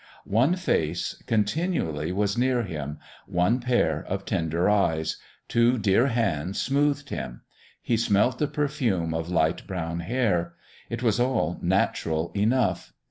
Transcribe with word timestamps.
One 0.25 0.55
face 0.55 1.21
continually 1.27 2.11
was 2.11 2.35
near 2.35 2.63
him; 2.63 2.97
one 3.27 3.59
pair 3.59 4.03
of 4.07 4.25
tender 4.25 4.67
eyes; 4.67 5.17
two 5.47 5.77
dear 5.77 6.07
hands 6.07 6.59
smoothed 6.59 7.11
him; 7.11 7.41
he 7.83 7.97
smelt 7.97 8.39
the 8.39 8.47
perfume 8.47 9.13
of 9.13 9.29
light 9.29 9.67
brown 9.67 9.99
hair. 9.99 10.55
It 10.89 11.03
was 11.03 11.19
all 11.19 11.59
natural 11.61 12.31
enough. 12.35 12.93